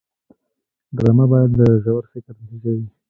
[0.95, 2.87] ډرامه باید د ژور فکر نتیجه وي